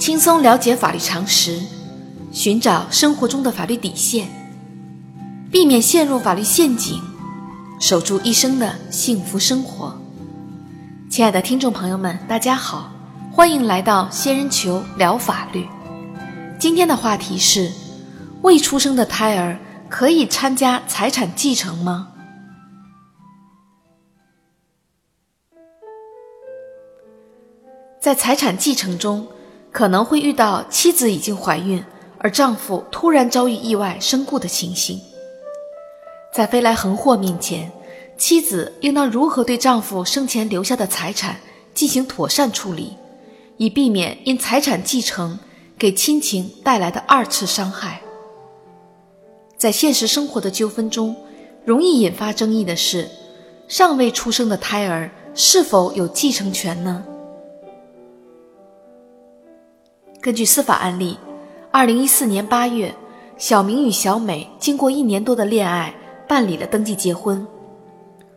[0.00, 1.60] 轻松了解法律常识，
[2.32, 4.26] 寻找生活中的法律底线，
[5.52, 6.98] 避免陷入法律陷阱，
[7.78, 9.94] 守住一生的幸福生活。
[11.10, 12.90] 亲爱的听众朋友们，大家好，
[13.30, 15.68] 欢迎来到仙人球聊法律。
[16.58, 17.70] 今天的话题是：
[18.40, 19.58] 未出生的胎儿
[19.90, 22.08] 可以参加财产继承吗？
[28.00, 29.28] 在财产继承中，
[29.72, 31.82] 可能会遇到妻子已经怀孕，
[32.18, 35.00] 而丈夫突然遭遇意外身故的情形。
[36.32, 37.70] 在飞来横祸面前，
[38.16, 41.36] 妻子应当如何对丈夫生前留下的财产
[41.74, 42.96] 进行妥善处理，
[43.56, 45.38] 以避免因财产继承
[45.78, 48.00] 给亲情带来的二次伤害？
[49.56, 51.14] 在现实生活的纠纷中，
[51.64, 53.08] 容易引发争议的是，
[53.68, 57.04] 尚未出生的胎儿是否有继承权呢？
[60.22, 61.16] 根据司法案例，
[61.70, 62.94] 二零一四年八月，
[63.38, 65.94] 小明与小美经过一年多的恋爱，
[66.28, 67.46] 办理了登记结婚。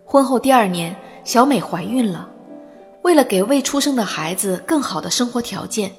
[0.06, 0.96] 婚后第二年，
[1.26, 2.30] 小美怀孕了。
[3.02, 5.92] 为了给未出生的孩子更好的生活条件，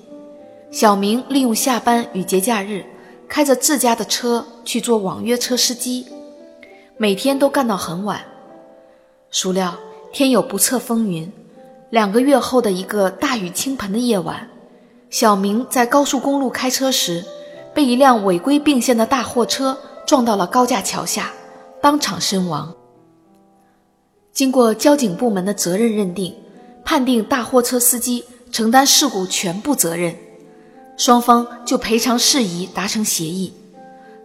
[0.71, 2.83] 小明利用下班与节假日，
[3.29, 6.07] 开着自家的车去做网约车司机，
[6.97, 8.23] 每天都干到很晚。
[9.31, 9.75] 孰料
[10.15, 11.31] 天有不测风云，
[11.91, 14.49] 两个月后的一个大雨倾盆的夜晚。
[15.15, 17.25] 小明在高速公路开车时，
[17.73, 21.31] 被一辆违规并线的大货车撞到了高架桥下，
[21.81, 22.75] 当场身亡。
[24.33, 26.35] 经过交警部门的责任认定，
[26.85, 30.13] 判定大货车司机承担事故全部责任，
[30.97, 33.53] 双方就赔偿事宜达成协议。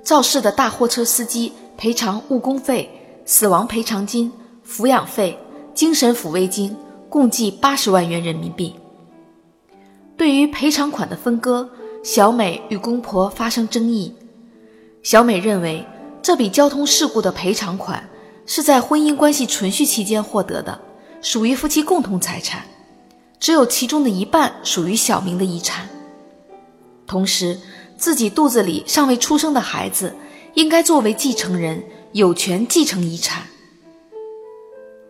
[0.04, 2.90] 肇事的大货车司机赔偿误工费、
[3.28, 4.32] 死亡赔偿金、
[4.68, 5.38] 抚养费、
[5.76, 6.76] 精神抚慰金，
[7.10, 8.74] 共计八十万元人民币。
[10.20, 11.70] 对于赔偿款的分割，
[12.04, 14.14] 小美与公婆发生争议。
[15.02, 15.88] 小美认为，
[16.22, 18.04] 这笔交通事故的赔偿款
[18.46, 20.78] 是在婚姻关系存续期间获得的，
[21.22, 22.66] 属于夫妻共同财产，
[23.40, 25.88] 只有其中的一半属于小明的遗产。
[27.08, 27.58] 同时，
[27.96, 30.14] 自己肚子里尚未出生的孩子
[30.54, 33.44] 应该作为继承人，有权继承遗产。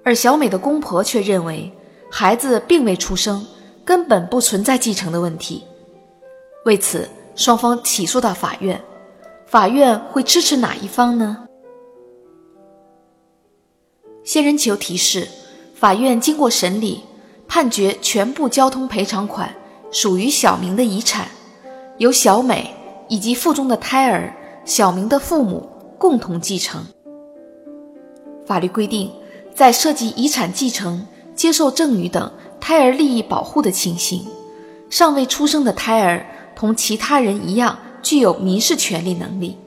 [0.04, 1.74] 而小美的公婆却认为，
[2.12, 3.44] 孩子并未出生。
[3.90, 5.64] 根本不存在继承的问题，
[6.66, 8.80] 为此双方起诉到法院，
[9.48, 11.48] 法院会支持哪一方呢？
[14.24, 15.28] 仙人球提示：
[15.74, 17.04] 法院经过审理，
[17.48, 19.52] 判决全部交通赔偿款
[19.90, 21.28] 属于小明的遗产，
[21.98, 22.72] 由小美
[23.08, 24.32] 以及腹中的胎儿
[24.66, 25.68] 小明的父母
[25.98, 26.86] 共同继承。
[28.46, 29.12] 法律规定，
[29.56, 32.32] 在涉及遗产继承、接受赠与等。
[32.60, 34.28] 胎儿利益保护的情形，
[34.90, 36.26] 尚未出生的胎儿
[36.56, 39.58] 同其他人一样具有民事权利能力，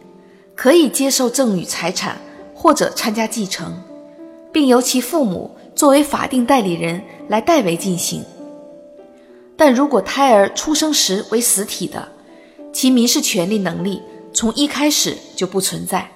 [0.54, 2.18] 可以接受赠与财产
[2.54, 3.82] 或者参加继承，
[4.52, 8.24] 并由其父母作为法定代理人来代为进行。
[9.56, 12.08] 但如果胎儿出生时为死体的，
[12.72, 16.10] 其民事权利能力从一开始就不存在，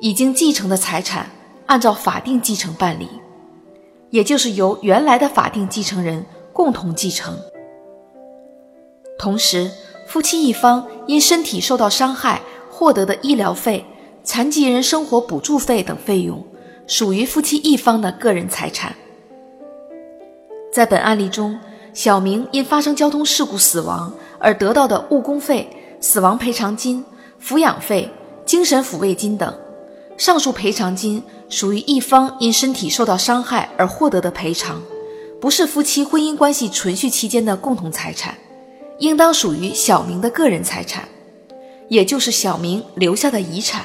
[0.00, 1.30] 已经继承的财产
[1.66, 3.08] 按照法定继承办理。
[4.12, 7.34] 也就是由原来的法定继承人共同继承。
[9.18, 9.70] 同时，
[10.06, 13.84] 夫妻一方因身体受到伤害获得的医疗费、
[14.22, 16.44] 残疾人生活补助费等费用，
[16.86, 18.94] 属于夫妻一方的个人财产。
[20.70, 21.58] 在本案例中，
[21.94, 25.66] 小明因发生交通事故死亡而得到的误工费、
[26.00, 27.02] 死亡赔偿金、
[27.42, 28.10] 抚养费、
[28.44, 29.54] 精神抚慰金等。
[30.16, 34.80] 上述赔偿金属于一方因身体受到伤害而获得的赔偿，
[35.40, 38.36] 不是夫妻婚姻关系存续期间的共同财产，
[38.98, 41.08] 应当属于小明的个人财产，
[41.88, 43.84] 也就是小明留下的遗产。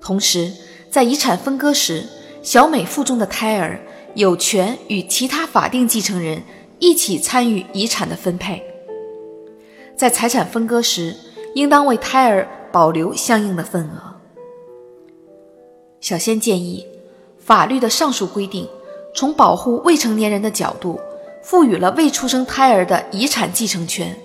[0.00, 0.52] 同时，
[0.90, 2.04] 在遗产分割时，
[2.42, 3.80] 小美腹中的胎儿
[4.14, 6.42] 有权与其他法定继承人
[6.78, 8.62] 一起参与遗产的分配。
[9.96, 11.14] 在财产分割时，
[11.54, 14.09] 应当为胎儿保留相应的份额。
[16.00, 16.86] 小仙建议，
[17.38, 18.66] 法律的上述规定，
[19.14, 20.98] 从保护未成年人的角度，
[21.42, 24.16] 赋予了未出生胎儿的遗产继承权，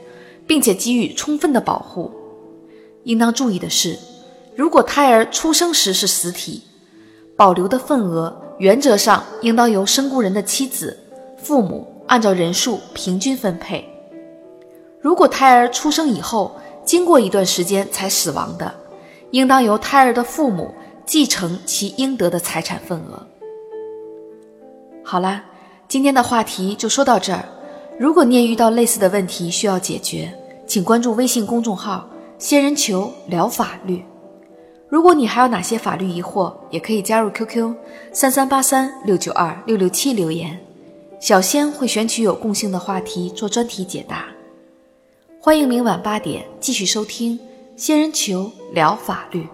[0.48, 2.10] 并且给予充分的保护。
[3.04, 4.00] 应当注意的是，
[4.56, 6.62] 如果胎儿出生时是死体，
[7.36, 10.98] 保留的份额原则上应当由身故人的妻子、
[11.38, 13.86] 父母按照人数平均分配。
[15.02, 16.56] 如果胎儿出生以后，
[16.86, 18.74] 经过一段时间才死亡的，
[19.32, 20.74] 应当由胎儿的父母。
[21.06, 23.26] 继承其应得的财产份额。
[25.04, 25.44] 好啦，
[25.88, 27.46] 今天的话题就说到这儿。
[28.00, 30.34] 如果你也遇到类似的问题需要解决，
[30.68, 34.04] 请关注微信公众号“仙人球聊法律”。
[34.90, 37.74] 如果你还有哪些法律疑惑，也可以加入 QQ
[38.12, 40.60] 三三八三六九二六六七留言，
[41.20, 44.26] 小仙会选取有共性的话题做专题解答。
[45.40, 47.40] 欢迎明晚八点继续收听
[47.76, 49.48] 仙人球聊法律。